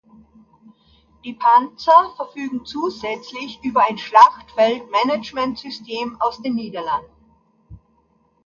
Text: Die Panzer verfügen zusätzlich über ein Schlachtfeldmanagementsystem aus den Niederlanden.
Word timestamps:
Die 1.23 1.33
Panzer 1.33 2.09
verfügen 2.15 2.65
zusätzlich 2.65 3.59
über 3.61 3.87
ein 3.87 3.99
Schlachtfeldmanagementsystem 3.99 6.19
aus 6.19 6.41
den 6.41 6.55
Niederlanden. 6.55 7.35